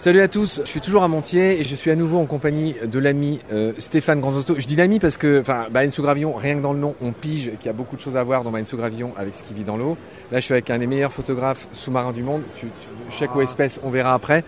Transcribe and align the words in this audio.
Salut 0.00 0.22
à 0.22 0.28
tous, 0.28 0.62
je 0.64 0.66
suis 0.70 0.80
toujours 0.80 1.02
à 1.02 1.08
Montier 1.08 1.60
et 1.60 1.62
je 1.62 1.74
suis 1.74 1.90
à 1.90 1.94
nouveau 1.94 2.16
en 2.16 2.24
compagnie 2.24 2.74
de 2.82 2.98
l'ami 2.98 3.38
euh, 3.52 3.74
Stéphane 3.76 4.18
Granzotto. 4.18 4.54
Je 4.56 4.66
dis 4.66 4.74
l'ami 4.74 4.98
parce 4.98 5.18
que, 5.18 5.42
enfin, 5.42 5.66
Baleine 5.70 5.90
sous 5.90 6.00
gravillon, 6.00 6.32
rien 6.32 6.56
que 6.56 6.62
dans 6.62 6.72
le 6.72 6.78
nom, 6.78 6.94
on 7.02 7.12
pige 7.12 7.50
qu'il 7.58 7.66
y 7.66 7.68
a 7.68 7.74
beaucoup 7.74 7.96
de 7.96 8.00
choses 8.00 8.16
à 8.16 8.22
voir 8.22 8.42
dans 8.42 8.50
Baleine 8.50 8.64
sous 8.64 8.78
gravillon 8.78 9.12
avec 9.18 9.34
ce 9.34 9.42
qui 9.42 9.52
vit 9.52 9.62
dans 9.62 9.76
l'eau. 9.76 9.98
Là, 10.32 10.40
je 10.40 10.46
suis 10.46 10.54
avec 10.54 10.70
un 10.70 10.78
des 10.78 10.86
meilleurs 10.86 11.12
photographes 11.12 11.68
sous-marins 11.74 12.12
du 12.12 12.22
monde. 12.22 12.40
Tu, 12.54 12.68
tu, 12.68 12.88
chaque 13.10 13.32
ah. 13.36 13.42
espèce, 13.42 13.78
on 13.82 13.90
verra 13.90 14.14
après. 14.14 14.42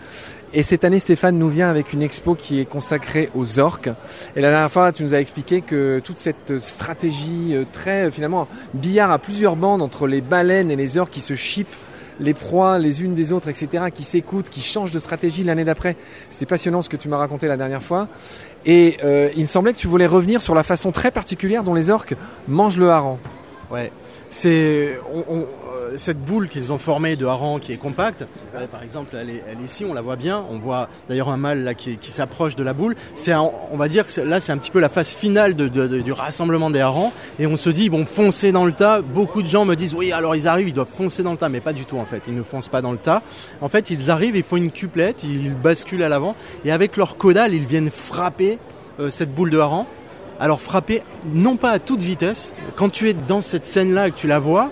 Et 0.55 0.63
cette 0.63 0.85
année, 0.85 0.99
Stéphane 0.99 1.37
nous 1.37 1.51
vient 1.51 1.69
avec 1.69 1.93
une 1.93 2.03
expo 2.03 2.35
qui 2.35 2.59
est 2.59 2.65
consacrée 2.65 3.29
aux 3.35 3.59
orques. 3.59 3.91
Et 4.35 4.41
la 4.41 4.49
dernière 4.49 4.73
fois, 4.73 4.91
tu 4.91 5.05
nous 5.05 5.13
as 5.13 5.21
expliqué 5.21 5.61
que 5.61 6.01
toute 6.03 6.17
cette 6.17 6.61
stratégie 6.61 7.55
euh, 7.55 7.65
très, 7.71 8.11
finalement, 8.11 8.49
billard 8.73 9.11
à 9.11 9.19
plusieurs 9.19 9.57
bandes 9.57 9.83
entre 9.83 10.07
les 10.07 10.23
baleines 10.23 10.71
et 10.71 10.77
les 10.77 10.97
orques 10.97 11.13
qui 11.13 11.21
se 11.21 11.35
chipent 11.35 11.77
les 12.21 12.35
proies 12.35 12.79
les 12.79 13.03
unes 13.03 13.15
des 13.15 13.33
autres, 13.33 13.49
etc., 13.49 13.87
qui 13.95 14.05
s'écoutent, 14.05 14.49
qui 14.49 14.63
changent 14.63 14.91
de 14.91 14.99
stratégie 14.99 15.45
l'année 15.45 15.65
d'après. 15.65 15.97
C'était 16.31 16.47
passionnant 16.47 16.83
ce 16.83 16.89
que 16.89 16.97
tu 16.97 17.09
m'as 17.09 17.17
raconté 17.17 17.49
la 17.49 17.57
dernière 17.57 17.83
fois. 17.83 18.09
Et 18.65 18.99
euh, 19.03 19.31
il 19.35 19.43
me 19.43 19.47
semblait 19.47 19.73
que 19.73 19.79
tu 19.79 19.89
voulais 19.89 20.07
revenir 20.07 20.43
sur 20.43 20.55
la 20.55 20.63
façon 20.63 20.93
très 20.93 21.11
particulière 21.11 21.65
dont 21.65 21.75
les 21.75 21.91
orques 21.91 22.15
mangent 22.47 22.77
le 22.77 22.91
hareng. 22.91 23.19
Ouais, 23.71 23.91
c'est 24.29 24.99
cette 25.97 26.21
boule 26.23 26.49
qu'ils 26.49 26.73
ont 26.73 26.79
formée 26.79 27.17
de 27.17 27.27
hareng 27.27 27.59
qui 27.59 27.73
est 27.73 27.77
compacte, 27.77 28.25
par 28.71 28.83
exemple, 28.83 29.17
elle 29.19 29.31
est, 29.31 29.43
ici, 29.65 29.85
on 29.85 29.95
la 29.95 30.01
voit 30.01 30.17
bien. 30.17 30.45
On 30.51 30.59
voit 30.59 30.89
d'ailleurs 31.09 31.29
un 31.29 31.37
mâle 31.37 31.75
qui, 31.77 31.99
s'approche 32.03 32.57
de 32.57 32.63
la 32.63 32.73
boule. 32.73 32.95
C'est, 33.15 33.35
on 33.35 33.77
va 33.77 33.89
dire 33.89 34.05
que 34.07 34.21
là, 34.21 34.41
c'est 34.41 34.53
un 34.53 34.59
petit 34.59 34.71
peu 34.71 34.81
la 34.81 34.89
phase 34.89 35.11
finale 35.11 35.55
du 35.55 36.13
rassemblement 36.13 36.71
des 36.71 36.81
harengs. 36.81 37.13
Et 37.39 37.47
on 37.47 37.57
se 37.57 37.71
dit, 37.71 37.85
ils 37.85 37.91
vont 37.91 38.07
foncer 38.07 38.53
dans 38.53 38.65
le 38.65 38.73
tas. 38.73 39.01
Beaucoup 39.01 39.43
de 39.43 39.49
gens 39.49 39.65
me 39.65 39.75
disent, 39.75 39.95
oui, 39.95 40.13
alors 40.13 40.37
ils 40.37 40.49
arrivent, 40.49 40.69
ils 40.69 40.75
doivent 40.75 40.89
foncer 40.89 41.23
dans 41.23 41.33
le 41.33 41.39
tas, 41.39 41.49
mais 41.49 41.61
pas 41.61 41.73
du 41.73 41.85
tout 41.85 41.99
en 41.99 42.05
fait. 42.05 42.23
Ils 42.27 42.37
ne 42.37 42.43
foncent 42.43 42.69
pas 42.69 42.83
dans 42.83 42.93
le 42.93 42.99
tas. 42.99 43.23
En 43.61 43.69
fait, 43.69 43.91
ils 43.91 44.11
arrivent, 44.11 44.37
ils 44.37 44.43
font 44.43 44.57
une 44.57 44.71
cuplette, 44.71 45.23
ils 45.25 45.55
basculent 45.55 46.03
à 46.03 46.09
l'avant, 46.09 46.35
et 46.65 46.73
avec 46.73 46.97
leur 46.97 47.17
caudale, 47.17 47.55
ils 47.55 47.67
viennent 47.67 47.91
frapper 47.91 48.59
euh, 49.01 49.11
cette 49.11 49.35
boule 49.35 49.51
de 49.51 49.59
hareng. 49.59 49.87
Alors 50.41 50.61
frapper 50.61 51.03
non 51.33 51.57
pas 51.57 51.71
à 51.71 51.79
toute 51.79 52.01
vitesse. 52.01 52.55
Quand 52.75 52.89
tu 52.89 53.09
es 53.09 53.15
dans 53.15 53.41
cette 53.41 53.65
scène-là 53.65 54.09
et 54.09 54.11
que 54.11 54.17
tu 54.17 54.27
la 54.27 54.39
vois, 54.39 54.71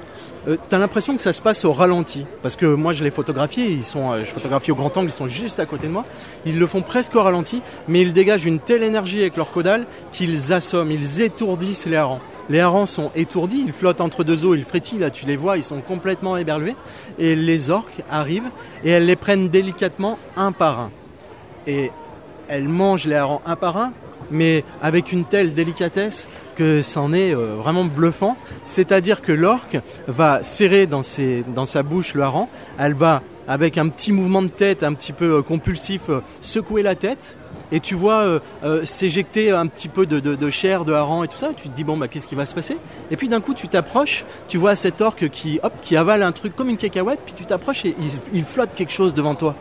euh, 0.49 0.57
t'as 0.69 0.79
l'impression 0.79 1.17
que 1.17 1.23
ça 1.23 1.33
se 1.33 1.43
passe 1.43 1.65
au 1.65 1.73
ralenti. 1.73 2.25
Parce 2.43 2.57
que 2.57 2.67
moi, 2.67 2.93
je 2.93 3.05
les 3.05 3.11
photographie, 3.11 3.67
ils 3.71 3.85
sont, 3.85 4.13
euh, 4.13 4.21
je 4.25 4.31
photographie 4.31 4.73
au 4.73 4.75
grand 4.75 4.97
angle, 4.97 5.09
ils 5.09 5.13
sont 5.13 5.29
juste 5.29 5.61
à 5.61 5.67
côté 5.67 5.87
de 5.87 5.93
moi. 5.93 6.05
Ils 6.47 6.59
le 6.59 6.67
font 6.67 6.83
presque 6.83 7.15
au 7.15 7.23
ralenti, 7.23 7.63
mais 7.89 8.01
ils 8.01 8.13
dégagent 8.13 8.47
une 8.47 8.59
telle 8.59 8.83
énergie 8.83 9.21
avec 9.21 9.37
leur 9.37 9.51
caudale 9.51 9.87
qu'ils 10.13 10.53
assomment, 10.53 10.91
ils 10.91 11.21
étourdissent 11.21 11.87
les 11.87 11.97
harengs. 11.97 12.21
Les 12.49 12.61
harengs 12.61 12.87
sont 12.87 13.11
étourdis, 13.15 13.63
ils 13.67 13.73
flottent 13.73 14.01
entre 14.01 14.25
deux 14.25 14.45
eaux, 14.45 14.55
ils 14.55 14.65
frétillent, 14.65 14.99
là 14.99 15.11
tu 15.11 15.25
les 15.25 15.37
vois, 15.37 15.57
ils 15.57 15.63
sont 15.63 15.81
complètement 15.81 16.37
éberlués. 16.37 16.75
Et 17.19 17.37
les 17.37 17.71
orques 17.71 18.03
arrivent 18.11 18.51
et 18.83 18.91
elles 18.91 19.07
les 19.07 19.17
prennent 19.17 19.49
délicatement 19.49 20.19
un 20.37 20.51
par 20.51 20.81
un. 20.81 20.91
Et 21.67 21.93
elles 22.49 22.69
mangent 22.69 23.07
les 23.07 23.15
harengs 23.15 23.43
un 23.47 23.57
par 23.57 23.77
un, 23.77 23.93
mais 24.31 24.65
avec 24.83 25.13
une 25.13 25.25
telle 25.25 25.55
délicatesse 25.55 26.29
que 26.57 26.83
c'en 26.83 27.13
est 27.13 27.35
euh, 27.35 27.55
vraiment 27.57 27.85
bluffant. 27.85 28.37
C'est-à-dire 28.67 29.23
que 29.23 29.33
l'orque 29.33 29.79
va 30.07 30.43
serrer 30.43 30.87
dans, 30.87 31.03
dans 31.55 31.67
sa 31.67 31.83
bouche 31.83 32.15
le 32.15 32.23
hareng, 32.23 32.49
elle 32.79 32.95
va 32.95 33.23
avec 33.49 33.79
un 33.79 33.89
petit 33.89 34.13
mouvement 34.13 34.43
de 34.43 34.49
tête 34.49 34.83
un 34.83 34.95
petit 34.95 35.13
peu 35.13 35.39
euh, 35.39 35.43
compulsif 35.43 36.09
euh, 36.09 36.21
secouer 36.41 36.83
la 36.83 36.95
tête 36.95 37.37
et 37.73 37.81
tu 37.81 37.95
vois 37.95 38.41
s'éjecter 38.85 39.51
un 39.51 39.67
petit 39.67 39.89
peu 39.89 40.07
de, 40.07 40.51
chair, 40.51 40.85
de 40.85 40.93
hareng 40.93 41.25
et 41.25 41.29
tout 41.29 41.37
ça, 41.37 41.51
tu 41.57 41.69
te 41.69 41.77
dis 41.77 41.85
bon 41.85 41.97
bah 41.97 42.09
qu'est-ce 42.09 42.29
qui 42.29 42.35
va 42.35 42.47
se 42.47 42.55
passer? 42.55 42.77
Et 43.11 43.17
puis 43.17 43.29
d'un 43.29 43.41
coup 43.41 43.55
tu 43.55 43.69
t'approches, 43.69 44.25
tu 44.49 44.59
vois 44.59 44.77
cet 44.77 45.01
orque 45.01 45.29
qui 45.29 45.61
qui 45.83 45.97
avale 45.97 46.23
un 46.23 46.33
truc 46.33 46.57
comme 46.57 46.69
une 46.69 46.77
cacahuète, 46.77 47.21
puis 47.25 47.35
tu 47.35 47.45
t'approches 47.45 47.85
et 47.85 47.95
il, 48.33 48.45
flotte 48.45 48.75
quelque 48.75 48.93
chose 48.93 49.15
devant 49.15 49.35
toi. 49.35 49.55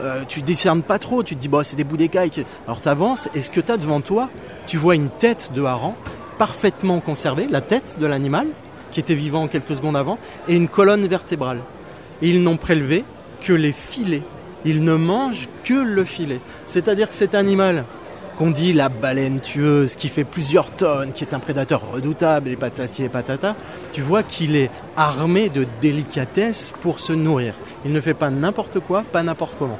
Euh, 0.00 0.24
tu 0.28 0.42
discernes 0.42 0.82
pas 0.82 0.98
trop, 0.98 1.22
tu 1.22 1.36
te 1.36 1.40
dis, 1.40 1.48
bah, 1.48 1.64
c'est 1.64 1.76
des 1.76 1.84
bouts 1.84 1.96
d'écailles. 1.96 2.30
Alors 2.66 2.80
tu 2.80 2.88
avances, 2.88 3.28
et 3.34 3.40
ce 3.40 3.50
que 3.50 3.60
tu 3.60 3.72
as 3.72 3.76
devant 3.76 4.00
toi, 4.00 4.28
tu 4.66 4.76
vois 4.76 4.94
une 4.94 5.08
tête 5.08 5.52
de 5.54 5.62
hareng 5.62 5.94
parfaitement 6.38 7.00
conservée, 7.00 7.46
la 7.48 7.62
tête 7.62 7.96
de 7.98 8.06
l'animal, 8.06 8.46
qui 8.92 9.00
était 9.00 9.14
vivant 9.14 9.48
quelques 9.48 9.76
secondes 9.76 9.96
avant, 9.96 10.18
et 10.48 10.54
une 10.54 10.68
colonne 10.68 11.06
vertébrale? 11.06 11.60
Et 12.22 12.30
ils 12.30 12.42
n'ont 12.42 12.56
prélevé 12.56 13.04
que 13.40 13.52
les 13.52 13.72
filets. 13.72 14.22
Ils 14.66 14.84
ne 14.84 14.94
mangent 14.94 15.48
que 15.64 15.74
le 15.74 16.04
filet. 16.04 16.40
C'est-à-dire 16.66 17.08
que 17.08 17.14
cet 17.14 17.34
animal, 17.34 17.84
qu'on 18.36 18.50
dit 18.50 18.72
la 18.72 18.88
baleine 18.88 19.40
tueuse, 19.40 19.94
qui 19.94 20.08
fait 20.08 20.24
plusieurs 20.24 20.70
tonnes, 20.70 21.12
qui 21.12 21.24
est 21.24 21.32
un 21.34 21.38
prédateur 21.38 21.90
redoutable, 21.90 22.48
et 22.48 22.56
patati 22.56 23.04
et 23.04 23.08
patata, 23.08 23.56
tu 23.92 24.02
vois 24.02 24.22
qu'il 24.22 24.56
est 24.56 24.70
armé 24.96 25.48
de 25.48 25.66
délicatesse 25.80 26.72
pour 26.82 27.00
se 27.00 27.12
nourrir. 27.12 27.54
Il 27.84 27.92
ne 27.92 28.00
fait 28.00 28.12
pas 28.12 28.28
n'importe 28.28 28.80
quoi, 28.80 29.04
pas 29.10 29.22
n'importe 29.22 29.54
comment. 29.58 29.78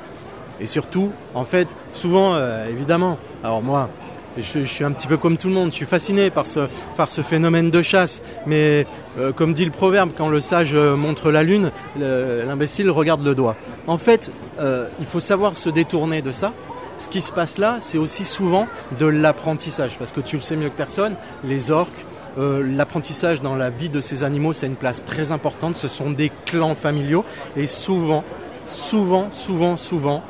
Et 0.60 0.66
surtout, 0.66 1.12
en 1.34 1.44
fait, 1.44 1.68
souvent, 1.92 2.34
euh, 2.34 2.66
évidemment, 2.70 3.18
alors 3.44 3.62
moi, 3.62 3.90
je, 4.36 4.64
suis 4.64 4.84
un 4.84 4.92
petit 4.92 5.06
peu 5.06 5.16
comme 5.16 5.38
tout 5.38 5.48
le 5.48 5.54
monde, 5.54 5.70
je 5.70 5.76
suis 5.76 5.86
fasciné 5.86 6.30
par 6.30 6.46
ce, 6.46 7.22
phénomène 7.22 7.70
de 7.70 7.82
chasse, 7.82 8.22
mais 8.46 8.86
euh, 9.18 9.32
comme 9.32 9.54
dit 9.54 9.64
le 9.64 9.70
proverbe, 9.70 10.10
quand 10.16 10.28
le 10.28 10.40
sage 10.40 10.74
euh, 10.74 10.96
montre 10.96 11.30
la 11.30 11.42
lune, 11.42 11.70
l'imbécile 11.98 12.90
regarde 12.90 13.24
le 13.24 13.34
doigt. 13.34 13.56
En 13.86 13.98
fait, 13.98 14.32
il 14.60 15.06
faut 15.06 15.20
savoir 15.20 15.56
se 15.56 15.68
détourner 15.70 16.22
de 16.22 16.32
ça 16.32 16.52
ce 16.98 17.10
qui 17.10 17.20
se 17.20 17.30
passe 17.30 17.58
là, 17.58 17.76
c'est 17.80 17.98
aussi 17.98 18.24
souvent 18.24 18.66
de 18.98 19.06
l'apprentissage, 19.06 19.98
parce 19.98 20.12
que 20.12 20.20
tu 20.20 20.36
le 20.36 20.42
sais 20.42 20.56
mieux 20.56 20.70
que 20.70 20.76
personne, 20.76 21.14
les 21.44 21.70
orques, 21.70 22.06
euh, 22.38 22.62
l'apprentissage 22.66 23.40
dans 23.40 23.54
la 23.54 23.70
vie 23.70 23.88
de 23.88 24.00
ces 24.00 24.22
animaux, 24.22 24.52
c'est 24.52 24.66
une 24.66 24.76
place 24.76 25.04
très 25.04 25.32
importante. 25.32 25.76
Ce 25.76 25.88
sont 25.88 26.10
des 26.10 26.30
clans 26.44 26.74
familiaux 26.74 27.24
et 27.56 27.66
souvent, 27.66 28.24
souvent, 28.66 29.30
souvent, 29.32 29.76
souvent, 29.76 30.22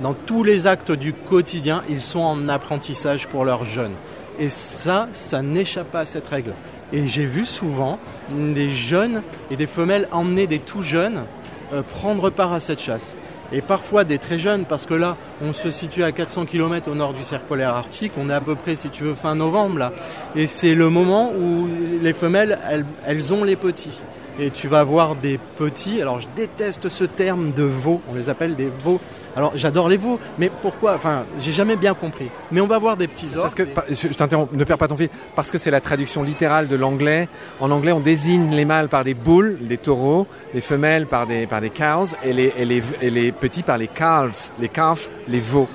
dans 0.00 0.14
tous 0.14 0.44
les 0.44 0.66
actes 0.66 0.92
du 0.92 1.12
quotidien, 1.12 1.82
ils 1.88 2.00
sont 2.00 2.20
en 2.20 2.48
apprentissage 2.48 3.26
pour 3.26 3.44
leurs 3.44 3.64
jeunes. 3.64 3.94
Et 4.38 4.48
ça, 4.48 5.08
ça 5.12 5.42
n'échappe 5.42 5.90
pas 5.90 6.00
à 6.00 6.06
cette 6.06 6.28
règle. 6.28 6.54
Et 6.92 7.06
j'ai 7.06 7.24
vu 7.24 7.44
souvent 7.44 7.98
des 8.30 8.70
jeunes 8.70 9.22
et 9.50 9.56
des 9.56 9.66
femelles 9.66 10.08
emmener 10.12 10.46
des 10.46 10.58
tout 10.58 10.82
jeunes 10.82 11.24
euh, 11.72 11.82
prendre 11.82 12.30
part 12.30 12.52
à 12.52 12.60
cette 12.60 12.80
chasse 12.80 13.16
et 13.52 13.60
parfois 13.60 14.04
des 14.04 14.18
très 14.18 14.38
jeunes, 14.38 14.64
parce 14.64 14.86
que 14.86 14.94
là, 14.94 15.16
on 15.42 15.52
se 15.52 15.70
situe 15.70 16.02
à 16.02 16.12
400 16.12 16.46
km 16.46 16.90
au 16.90 16.94
nord 16.94 17.14
du 17.14 17.22
cercle 17.22 17.46
polaire 17.46 17.74
arctique, 17.74 18.12
on 18.18 18.28
est 18.30 18.34
à 18.34 18.40
peu 18.40 18.54
près, 18.54 18.76
si 18.76 18.90
tu 18.90 19.04
veux, 19.04 19.14
fin 19.14 19.34
novembre 19.34 19.78
là, 19.78 19.92
et 20.36 20.46
c'est 20.46 20.74
le 20.74 20.90
moment 20.90 21.32
où 21.32 21.66
les 22.02 22.12
femelles, 22.12 22.58
elles, 22.68 22.84
elles 23.06 23.32
ont 23.32 23.44
les 23.44 23.56
petits. 23.56 24.00
Et 24.38 24.50
tu 24.50 24.68
vas 24.68 24.84
voir 24.84 25.16
des 25.16 25.38
petits, 25.56 26.00
alors 26.00 26.20
je 26.20 26.28
déteste 26.36 26.88
ce 26.88 27.04
terme 27.04 27.52
de 27.52 27.64
veaux, 27.64 28.00
on 28.10 28.14
les 28.14 28.28
appelle 28.28 28.54
des 28.54 28.70
veaux 28.84 29.00
alors 29.38 29.52
j'adore 29.54 29.88
les 29.88 29.96
veaux, 29.96 30.18
mais 30.36 30.50
pourquoi? 30.50 30.94
Enfin, 30.96 31.24
j'ai 31.38 31.52
jamais 31.52 31.76
bien 31.76 31.94
compris. 31.94 32.28
Mais 32.50 32.60
on 32.60 32.66
va 32.66 32.76
voir 32.78 32.96
des 32.96 33.06
petits 33.06 33.36
orques. 33.36 33.54
Parce 33.72 33.86
que, 33.86 33.94
je 33.94 34.08
t'interromps, 34.08 34.52
ne 34.52 34.64
perds 34.64 34.78
pas 34.78 34.88
ton 34.88 34.96
fil. 34.96 35.10
Parce 35.36 35.52
que 35.52 35.58
c'est 35.58 35.70
la 35.70 35.80
traduction 35.80 36.24
littérale 36.24 36.66
de 36.66 36.74
l'anglais. 36.74 37.28
En 37.60 37.70
anglais, 37.70 37.92
on 37.92 38.00
désigne 38.00 38.50
les 38.50 38.64
mâles 38.64 38.88
par 38.88 39.04
des 39.04 39.14
boules, 39.14 39.56
des 39.60 39.78
taureaux, 39.78 40.26
les 40.54 40.60
femelles 40.60 41.06
par 41.06 41.28
des, 41.28 41.46
par 41.46 41.60
des 41.60 41.70
cows, 41.70 42.16
et 42.24 42.32
les, 42.32 42.52
et 42.58 42.64
les, 42.64 42.82
et 43.00 43.10
les 43.10 43.30
petits 43.30 43.62
par 43.62 43.78
les 43.78 43.86
calves, 43.86 44.50
les 44.58 44.68
calves, 44.68 45.08
les 45.28 45.40
veaux. 45.40 45.68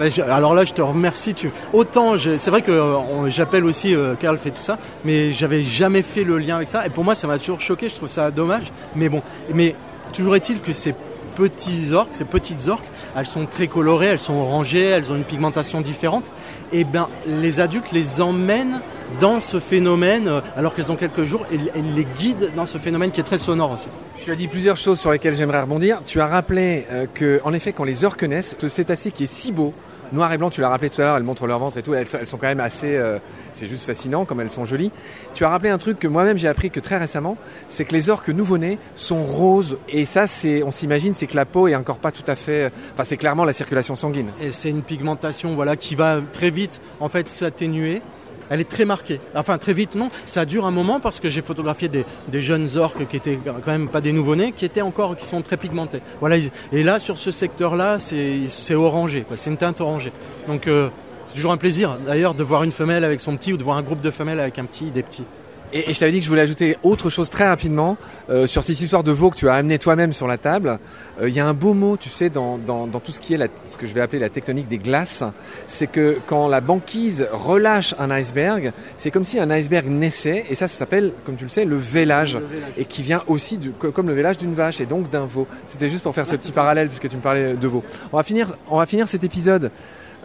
Ah 0.00 0.04
ben, 0.04 0.30
alors 0.30 0.54
là, 0.54 0.64
je 0.64 0.72
te 0.72 0.80
remercie. 0.80 1.34
Tu... 1.34 1.50
Autant, 1.72 2.14
c'est 2.18 2.50
vrai 2.50 2.62
que 2.62 2.70
euh, 2.70 3.28
j'appelle 3.30 3.64
aussi 3.64 3.94
euh, 3.94 4.14
calf 4.14 4.46
et 4.46 4.50
tout 4.52 4.62
ça, 4.62 4.78
mais 5.04 5.32
j'avais 5.32 5.64
jamais 5.64 6.02
fait 6.02 6.22
le 6.22 6.38
lien 6.38 6.56
avec 6.56 6.68
ça. 6.68 6.86
Et 6.86 6.90
pour 6.90 7.04
moi, 7.04 7.14
ça 7.14 7.26
m'a 7.26 7.38
toujours 7.38 7.60
choqué. 7.60 7.88
Je 7.88 7.96
trouve 7.96 8.08
ça 8.08 8.30
dommage. 8.30 8.72
Mais 8.94 9.08
bon, 9.08 9.22
mais 9.52 9.74
toujours 10.12 10.36
est-il 10.36 10.60
que 10.60 10.72
c'est 10.72 10.94
petits 11.34 11.92
orques, 11.92 12.14
ces 12.14 12.24
petites 12.24 12.66
orques, 12.66 12.88
elles 13.16 13.26
sont 13.26 13.46
très 13.46 13.68
colorées, 13.68 14.06
elles 14.06 14.18
sont 14.18 14.34
orangées, 14.34 14.86
elles 14.86 15.12
ont 15.12 15.14
une 15.14 15.24
pigmentation 15.24 15.80
différente. 15.80 16.32
Et 16.72 16.82
ben 16.82 17.08
les 17.26 17.60
adultes 17.60 17.92
les 17.92 18.20
emmènent 18.20 18.80
dans 19.20 19.40
ce 19.40 19.60
phénomène 19.60 20.42
alors 20.56 20.74
qu'elles 20.74 20.92
ont 20.92 20.96
quelques 20.96 21.24
jours 21.24 21.44
et 21.52 21.56
elles 21.74 21.94
les 21.94 22.04
guident 22.04 22.50
dans 22.54 22.66
ce 22.66 22.78
phénomène 22.78 23.10
qui 23.10 23.20
est 23.20 23.24
très 23.24 23.38
sonore 23.38 23.72
aussi. 23.72 23.88
Tu 24.18 24.30
as 24.30 24.34
dit 24.34 24.48
plusieurs 24.48 24.76
choses 24.76 25.00
sur 25.00 25.10
lesquelles 25.10 25.34
j'aimerais 25.34 25.60
rebondir. 25.60 26.02
Tu 26.04 26.20
as 26.20 26.26
rappelé 26.26 26.86
euh, 26.90 27.06
que 27.12 27.40
en 27.44 27.52
effet 27.52 27.72
quand 27.72 27.84
les 27.84 28.04
orques 28.04 28.24
naissent, 28.24 28.56
ce 28.58 28.68
cétacé 28.68 29.10
qui 29.10 29.24
est 29.24 29.32
si 29.32 29.52
beau 29.52 29.72
noir 30.12 30.32
et 30.32 30.38
blanc, 30.38 30.50
tu 30.50 30.60
l'as 30.60 30.68
rappelé 30.68 30.90
tout 30.90 31.00
à 31.00 31.04
l'heure, 31.04 31.16
elles 31.16 31.22
montrent 31.22 31.46
leur 31.46 31.58
ventre 31.58 31.76
et 31.78 31.82
tout, 31.82 31.94
elles, 31.94 32.06
sont 32.06 32.36
quand 32.36 32.46
même 32.46 32.60
assez, 32.60 32.96
euh, 32.96 33.18
c'est 33.52 33.66
juste 33.66 33.84
fascinant 33.84 34.24
comme 34.24 34.40
elles 34.40 34.50
sont 34.50 34.64
jolies. 34.64 34.90
Tu 35.34 35.44
as 35.44 35.48
rappelé 35.48 35.70
un 35.70 35.78
truc 35.78 35.98
que 35.98 36.08
moi-même 36.08 36.38
j'ai 36.38 36.48
appris 36.48 36.70
que 36.70 36.80
très 36.80 36.98
récemment, 36.98 37.36
c'est 37.68 37.84
que 37.84 37.92
les 37.92 38.10
orques 38.10 38.28
nouveau-nés 38.28 38.78
sont 38.96 39.22
roses 39.24 39.78
et 39.88 40.04
ça, 40.04 40.26
c'est, 40.26 40.62
on 40.62 40.70
s'imagine, 40.70 41.14
c'est 41.14 41.26
que 41.26 41.36
la 41.36 41.44
peau 41.44 41.68
est 41.68 41.74
encore 41.74 41.98
pas 41.98 42.12
tout 42.12 42.22
à 42.26 42.36
fait, 42.36 42.70
enfin 42.94 43.04
c'est 43.04 43.16
clairement 43.16 43.44
la 43.44 43.52
circulation 43.52 43.96
sanguine. 43.96 44.30
Et 44.40 44.52
c'est 44.52 44.70
une 44.70 44.82
pigmentation, 44.82 45.54
voilà, 45.54 45.76
qui 45.76 45.94
va 45.94 46.20
très 46.32 46.50
vite 46.50 46.80
en 47.00 47.08
fait 47.08 47.28
s'atténuer 47.28 48.02
elle 48.50 48.60
est 48.60 48.68
très 48.68 48.84
marquée. 48.84 49.20
Enfin, 49.34 49.58
très 49.58 49.72
vite, 49.72 49.94
non. 49.94 50.10
Ça 50.24 50.44
dure 50.44 50.66
un 50.66 50.70
moment 50.70 51.00
parce 51.00 51.20
que 51.20 51.28
j'ai 51.28 51.42
photographié 51.42 51.88
des, 51.88 52.40
jeunes 52.40 52.76
orques 52.76 53.06
qui 53.08 53.16
étaient 53.16 53.38
quand 53.44 53.72
même 53.72 53.88
pas 53.88 54.00
des 54.00 54.12
nouveau-nés, 54.12 54.52
qui 54.52 54.64
étaient 54.64 54.80
encore, 54.80 55.16
qui 55.16 55.26
sont 55.26 55.42
très 55.42 55.56
pigmentés. 55.56 56.00
Voilà. 56.20 56.36
Et 56.72 56.82
là, 56.82 56.98
sur 56.98 57.18
ce 57.18 57.30
secteur-là, 57.30 57.98
c'est 57.98 58.74
orangé. 58.74 59.24
C'est 59.34 59.50
une 59.50 59.56
teinte 59.56 59.80
orangée. 59.80 60.12
Donc, 60.46 60.66
euh, 60.66 60.88
c'est 61.26 61.34
toujours 61.34 61.52
un 61.52 61.56
plaisir, 61.56 61.98
d'ailleurs, 62.06 62.34
de 62.34 62.42
voir 62.42 62.62
une 62.62 62.72
femelle 62.72 63.04
avec 63.04 63.20
son 63.20 63.36
petit 63.36 63.52
ou 63.52 63.56
de 63.56 63.62
voir 63.62 63.76
un 63.76 63.82
groupe 63.82 64.00
de 64.00 64.10
femelles 64.10 64.40
avec 64.40 64.58
un 64.58 64.64
petit, 64.64 64.90
des 64.90 65.02
petits. 65.02 65.24
Et, 65.72 65.92
je 65.92 65.98
t'avais 65.98 66.12
dit 66.12 66.18
que 66.18 66.24
je 66.24 66.28
voulais 66.28 66.42
ajouter 66.42 66.76
autre 66.82 67.10
chose 67.10 67.30
très 67.30 67.46
rapidement 67.46 67.96
euh, 68.30 68.46
sur 68.46 68.64
ces 68.64 68.82
histoires 68.82 69.04
de 69.04 69.12
veau 69.12 69.30
que 69.30 69.36
tu 69.36 69.48
as 69.48 69.54
amené 69.54 69.78
toi-même 69.78 70.12
sur 70.12 70.26
la 70.26 70.38
table. 70.38 70.78
Euh, 71.20 71.28
il 71.28 71.34
y 71.34 71.40
a 71.40 71.46
un 71.46 71.54
beau 71.54 71.74
mot, 71.74 71.96
tu 71.96 72.08
sais, 72.08 72.30
dans, 72.30 72.58
dans, 72.58 72.86
dans 72.86 73.00
tout 73.00 73.12
ce 73.12 73.20
qui 73.20 73.34
est 73.34 73.36
la, 73.36 73.48
ce 73.66 73.76
que 73.76 73.86
je 73.86 73.92
vais 73.92 74.00
appeler 74.00 74.18
la 74.18 74.30
tectonique 74.30 74.68
des 74.68 74.78
glaces. 74.78 75.24
C'est 75.66 75.86
que 75.86 76.18
quand 76.26 76.48
la 76.48 76.60
banquise 76.60 77.28
relâche 77.32 77.94
un 77.98 78.10
iceberg, 78.10 78.72
c'est 78.96 79.10
comme 79.10 79.24
si 79.24 79.38
un 79.38 79.50
iceberg 79.50 79.86
naissait. 79.88 80.46
Et 80.48 80.54
ça, 80.54 80.68
ça 80.68 80.78
s'appelle, 80.78 81.12
comme 81.24 81.36
tu 81.36 81.44
le 81.44 81.50
sais, 81.50 81.64
le 81.64 81.76
vélage. 81.76 82.38
Et 82.76 82.84
qui 82.84 83.02
vient 83.02 83.22
aussi 83.26 83.58
du, 83.58 83.70
comme 83.70 84.08
le 84.08 84.14
vélage 84.14 84.38
d'une 84.38 84.54
vache 84.54 84.80
et 84.80 84.86
donc 84.86 85.10
d'un 85.10 85.26
veau. 85.26 85.46
C'était 85.66 85.88
juste 85.88 86.02
pour 86.02 86.14
faire 86.14 86.26
ce 86.26 86.36
petit 86.36 86.52
parallèle 86.52 86.88
puisque 86.88 87.08
tu 87.08 87.16
me 87.16 87.22
parlais 87.22 87.54
de 87.54 87.68
veau. 87.68 87.84
On 88.12 88.16
va 88.16 88.22
finir, 88.22 88.56
on 88.70 88.78
va 88.78 88.86
finir 88.86 89.08
cet 89.08 89.24
épisode 89.24 89.70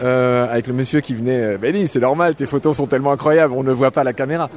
euh, 0.01 0.51
avec 0.51 0.67
le 0.67 0.73
monsieur 0.73 1.01
qui 1.01 1.13
venait. 1.13 1.57
Ben 1.57 1.85
c'est 1.85 1.99
normal, 1.99 2.35
tes 2.35 2.45
photos 2.45 2.77
sont 2.77 2.87
tellement 2.87 3.11
incroyables, 3.11 3.53
on 3.55 3.63
ne 3.63 3.71
voit 3.71 3.91
pas 3.91 4.03
la 4.03 4.13
caméra. 4.13 4.49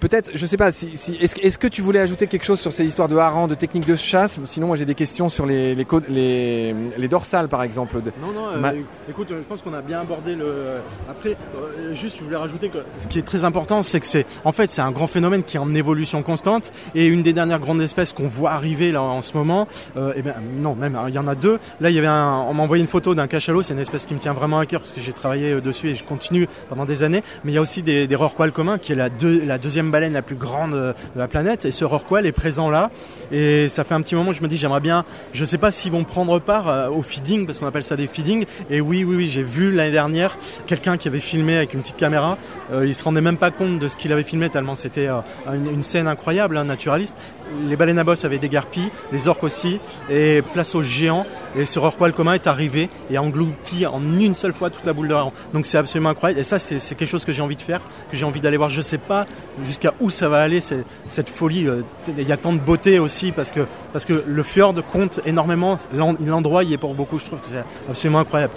Euh, 0.00 0.08
Peut-être, 0.10 0.30
je 0.34 0.46
sais 0.46 0.56
pas, 0.56 0.70
si, 0.70 0.96
si 0.96 1.14
est-ce, 1.16 1.36
est 1.40 1.58
que 1.58 1.68
tu 1.68 1.82
voulais 1.82 2.00
ajouter 2.00 2.26
quelque 2.26 2.44
chose 2.44 2.58
sur 2.58 2.72
ces 2.72 2.84
histoires 2.84 3.08
de 3.08 3.16
harengs, 3.16 3.48
de 3.48 3.54
techniques 3.54 3.86
de 3.86 3.96
chasse? 3.96 4.40
Sinon, 4.44 4.66
moi 4.66 4.76
j'ai 4.76 4.86
des 4.86 4.94
questions 4.94 5.28
sur 5.28 5.46
les, 5.46 5.74
les, 5.74 5.86
les, 6.08 6.74
les 6.96 7.08
dorsales 7.08 7.48
par 7.48 7.62
exemple. 7.62 7.96
Non, 8.20 8.32
non, 8.32 8.64
euh, 8.64 8.72
écoute, 9.08 9.28
je 9.30 9.46
pense 9.46 9.62
qu'on 9.62 9.74
a 9.74 9.82
bien 9.82 10.00
abordé 10.00 10.34
le. 10.34 10.78
Après, 11.08 11.36
euh, 11.56 11.94
juste, 11.94 12.18
je 12.18 12.24
voulais 12.24 12.36
rajouter 12.36 12.70
que 12.70 12.78
ce 12.96 13.08
qui 13.08 13.18
est 13.18 13.22
très 13.22 13.44
important, 13.44 13.82
c'est 13.82 14.00
que 14.00 14.06
c'est, 14.06 14.26
en 14.44 14.52
fait, 14.52 14.70
c'est 14.70 14.80
un 14.80 14.90
grand 14.90 15.06
phénomène 15.06 15.42
qui 15.42 15.56
est 15.56 15.60
en 15.60 15.74
évolution 15.74 16.22
constante 16.22 16.72
et 16.94 17.06
une 17.06 17.22
des 17.22 17.32
dernières 17.32 17.60
grandes 17.60 17.82
espèces 17.82 18.12
qu'on 18.12 18.26
voit 18.28 18.52
arriver 18.52 18.92
là 18.92 19.02
en 19.02 19.22
ce 19.22 19.36
moment, 19.36 19.68
euh, 19.96 20.12
eh 20.16 20.22
ben 20.22 20.34
non, 20.60 20.74
même 20.74 20.98
il 21.08 21.14
y 21.14 21.18
en 21.18 21.28
a 21.28 21.34
deux. 21.34 21.58
Là, 21.80 21.90
il 21.90 21.96
y 21.96 21.98
avait 21.98 22.08
un, 22.08 22.44
on 22.48 22.54
m'a 22.54 22.62
envoyé 22.62 22.80
une 22.82 22.88
photo 22.88 23.14
d'un 23.14 23.26
cachalot, 23.26 23.62
c'est 23.62 23.74
une 23.74 23.80
espèce 23.80 24.06
qui 24.06 24.14
me 24.14 24.18
tient 24.18 24.32
vraiment 24.32 24.58
à 24.58 24.66
cœur 24.66 24.80
parce 24.80 24.92
que 24.92 25.00
j'ai 25.00 25.12
travaillé 25.12 25.52
euh, 25.52 25.60
dessus 25.60 25.90
et 25.90 25.94
je 25.94 26.04
continue 26.04 26.48
pendant 26.68 26.86
des 26.86 27.02
années. 27.02 27.22
Mais 27.44 27.52
il 27.52 27.54
y 27.54 27.58
a 27.58 27.62
aussi 27.62 27.82
des, 27.82 28.06
des 28.06 28.16
rorquals 28.16 28.52
communs 28.52 28.78
qui 28.78 28.92
est 28.92 28.96
la, 28.96 29.08
deux, 29.10 29.44
la 29.44 29.58
deuxième 29.58 29.89
baleine 29.90 30.12
la 30.12 30.22
plus 30.22 30.36
grande 30.36 30.72
de 30.72 30.94
la 31.16 31.28
planète 31.28 31.64
et 31.64 31.70
ce 31.70 31.84
rorqual 31.84 32.26
est 32.26 32.32
présent 32.32 32.70
là. 32.70 32.90
Et 33.32 33.68
ça 33.68 33.84
fait 33.84 33.94
un 33.94 34.02
petit 34.02 34.14
moment 34.14 34.32
que 34.32 34.36
je 34.36 34.42
me 34.42 34.48
dis 34.48 34.56
j'aimerais 34.56 34.80
bien 34.80 35.04
je 35.32 35.44
sais 35.44 35.58
pas 35.58 35.70
s'ils 35.70 35.92
vont 35.92 36.04
prendre 36.04 36.38
part 36.38 36.68
euh, 36.68 36.88
au 36.88 37.02
feeding 37.02 37.46
parce 37.46 37.58
qu'on 37.58 37.66
appelle 37.66 37.84
ça 37.84 37.96
des 37.96 38.06
feeding 38.06 38.44
et 38.70 38.80
oui 38.80 39.04
oui 39.04 39.16
oui 39.16 39.28
j'ai 39.28 39.42
vu 39.42 39.70
l'année 39.70 39.92
dernière 39.92 40.36
quelqu'un 40.66 40.96
qui 40.96 41.08
avait 41.08 41.20
filmé 41.20 41.56
avec 41.56 41.74
une 41.74 41.80
petite 41.80 41.96
caméra. 41.96 42.36
Euh, 42.72 42.86
il 42.86 42.94
se 42.94 43.04
rendait 43.04 43.20
même 43.20 43.36
pas 43.36 43.50
compte 43.50 43.78
de 43.78 43.88
ce 43.88 43.96
qu'il 43.96 44.12
avait 44.12 44.22
filmé 44.22 44.50
tellement 44.50 44.76
c'était 44.76 45.08
euh, 45.08 45.20
une, 45.46 45.82
scène 45.82 46.06
incroyable 46.06 46.56
hein, 46.56 46.64
naturaliste. 46.64 47.14
Les 47.66 47.76
baleines 47.76 47.98
à 47.98 48.04
bosse 48.04 48.24
avaient 48.24 48.38
des 48.38 48.48
garpilles 48.48 48.90
les 49.12 49.28
orques 49.28 49.42
aussi 49.42 49.80
et 50.08 50.42
place 50.52 50.74
aux 50.74 50.82
géants. 50.82 51.26
Et 51.56 51.64
ce 51.64 51.78
rorqual 51.78 52.12
commun 52.12 52.34
est 52.34 52.46
arrivé 52.46 52.88
et 53.10 53.16
a 53.16 53.22
englouti 53.22 53.86
en 53.86 54.00
une 54.18 54.34
seule 54.34 54.52
fois 54.52 54.70
toute 54.70 54.84
la 54.84 54.92
boule 54.92 55.08
de 55.08 55.14
donc 55.52 55.66
c'est 55.66 55.78
absolument 55.78 56.10
incroyable. 56.10 56.40
Et 56.40 56.44
ça 56.44 56.58
c'est 56.58 56.78
quelque 56.94 57.08
chose 57.08 57.24
que 57.24 57.32
j'ai 57.32 57.42
envie 57.42 57.56
de 57.56 57.60
faire 57.60 57.80
que 58.10 58.16
j'ai 58.16 58.24
envie 58.24 58.40
d'aller 58.40 58.56
voir. 58.56 58.70
Je 58.70 58.82
sais 58.82 58.98
pas 58.98 59.26
où 60.00 60.10
ça 60.10 60.28
va 60.28 60.40
aller 60.40 60.60
cette 60.60 61.28
folie. 61.28 61.66
Euh, 61.66 61.82
il 62.08 62.28
y 62.28 62.32
a 62.32 62.36
tant 62.36 62.52
de 62.52 62.58
beauté 62.58 62.98
aussi 62.98 63.32
parce 63.32 63.50
que, 63.52 63.66
le 64.26 64.42
fjord 64.42 64.74
compte 64.92 65.20
énormément. 65.26 65.76
L'endroit 65.92 66.64
y 66.64 66.74
est 66.74 66.78
pour 66.78 66.94
beaucoup. 66.94 67.18
Je 67.18 67.26
trouve 67.26 67.40
que 67.40 67.46
c'est 67.46 67.64
absolument 67.88 68.20
incroyable. 68.20 68.52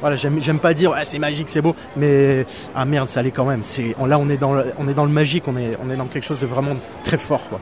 voilà, 0.00 0.16
j'aime 0.16 0.58
pas 0.58 0.74
dire 0.74 0.94
c'est 1.04 1.18
magique, 1.18 1.48
c'est 1.48 1.62
beau, 1.62 1.74
mais 1.96 2.46
ah 2.74 2.84
merde, 2.84 3.08
ça 3.08 3.20
allait 3.20 3.30
quand 3.30 3.44
même. 3.44 3.62
là 4.06 4.18
on 4.18 4.28
est 4.28 4.36
dans 4.36 4.52
le, 4.52 4.66
on 4.78 4.88
est 4.88 4.94
dans 4.94 5.04
le 5.04 5.10
magique, 5.10 5.44
on 5.46 5.56
est, 5.56 5.76
on 5.82 5.90
est 5.90 5.96
dans 5.96 6.06
quelque 6.06 6.24
chose 6.24 6.40
de 6.40 6.46
vraiment 6.46 6.76
très 7.04 7.18
fort 7.18 7.48
quoi. 7.48 7.60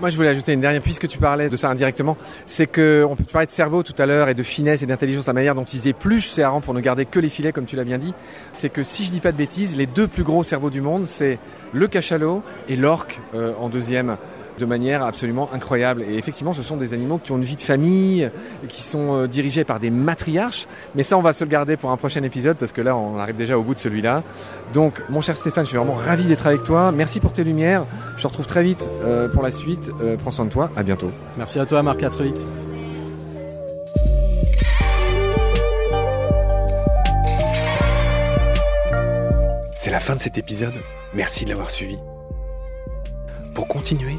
Moi, 0.00 0.10
je 0.10 0.16
voulais 0.16 0.28
ajouter 0.28 0.52
une 0.52 0.60
dernière, 0.60 0.80
puisque 0.80 1.08
tu 1.08 1.18
parlais 1.18 1.48
de 1.48 1.56
ça 1.56 1.68
indirectement, 1.68 2.16
c'est 2.46 2.68
que 2.68 3.04
on 3.08 3.16
peut 3.16 3.24
parler 3.24 3.46
de 3.46 3.50
cerveau 3.50 3.82
tout 3.82 3.94
à 3.98 4.06
l'heure 4.06 4.28
et 4.28 4.34
de 4.34 4.44
finesse 4.44 4.80
et 4.80 4.86
d'intelligence, 4.86 5.26
la 5.26 5.32
manière 5.32 5.56
dont 5.56 5.64
ils 5.64 5.88
épluchent 5.88 6.28
ces 6.28 6.42
harengs 6.42 6.60
pour 6.60 6.72
ne 6.72 6.80
garder 6.80 7.04
que 7.04 7.18
les 7.18 7.28
filets, 7.28 7.50
comme 7.50 7.64
tu 7.64 7.74
l'as 7.74 7.82
bien 7.82 7.98
dit. 7.98 8.14
C'est 8.52 8.68
que 8.68 8.84
si 8.84 9.04
je 9.04 9.10
dis 9.10 9.20
pas 9.20 9.32
de 9.32 9.36
bêtises, 9.36 9.76
les 9.76 9.86
deux 9.86 10.06
plus 10.06 10.22
gros 10.22 10.44
cerveaux 10.44 10.70
du 10.70 10.80
monde, 10.80 11.06
c'est 11.06 11.40
le 11.72 11.88
cachalot 11.88 12.44
et 12.68 12.76
l'orque 12.76 13.20
euh, 13.34 13.54
en 13.58 13.68
deuxième 13.68 14.18
de 14.58 14.66
manière 14.66 15.02
absolument 15.02 15.48
incroyable. 15.52 16.02
Et 16.02 16.16
effectivement, 16.16 16.52
ce 16.52 16.62
sont 16.62 16.76
des 16.76 16.92
animaux 16.92 17.18
qui 17.18 17.32
ont 17.32 17.36
une 17.36 17.44
vie 17.44 17.56
de 17.56 17.60
famille, 17.60 18.30
qui 18.68 18.82
sont 18.82 19.14
euh, 19.14 19.26
dirigés 19.26 19.64
par 19.64 19.80
des 19.80 19.90
matriarches. 19.90 20.66
Mais 20.94 21.02
ça, 21.02 21.16
on 21.16 21.22
va 21.22 21.32
se 21.32 21.44
le 21.44 21.50
garder 21.50 21.76
pour 21.76 21.90
un 21.90 21.96
prochain 21.96 22.22
épisode 22.22 22.56
parce 22.56 22.72
que 22.72 22.80
là, 22.80 22.96
on 22.96 23.18
arrive 23.18 23.36
déjà 23.36 23.58
au 23.58 23.62
bout 23.62 23.74
de 23.74 23.78
celui-là. 23.78 24.22
Donc, 24.74 25.02
mon 25.08 25.20
cher 25.20 25.36
Stéphane, 25.36 25.64
je 25.64 25.70
suis 25.70 25.78
vraiment 25.78 25.94
ravi 25.94 26.24
d'être 26.24 26.46
avec 26.46 26.64
toi. 26.64 26.92
Merci 26.92 27.20
pour 27.20 27.32
tes 27.32 27.44
lumières. 27.44 27.86
Je 28.16 28.22
te 28.22 28.28
retrouve 28.28 28.46
très 28.46 28.62
vite 28.62 28.84
euh, 29.04 29.28
pour 29.28 29.42
la 29.42 29.50
suite. 29.50 29.90
prends 30.18 30.30
soin 30.30 30.44
de 30.44 30.50
toi. 30.50 30.70
À 30.76 30.82
bientôt. 30.82 31.10
Merci 31.36 31.58
à 31.58 31.66
toi, 31.66 31.82
Marc. 31.82 32.02
À 32.02 32.10
très 32.10 32.24
vite. 32.24 32.46
C'est 39.76 39.92
la 39.92 40.00
fin 40.00 40.16
de 40.16 40.20
cet 40.20 40.36
épisode. 40.36 40.74
Merci 41.14 41.44
de 41.44 41.50
l'avoir 41.50 41.70
suivi. 41.70 41.96
Pour 43.54 43.68
continuer, 43.68 44.18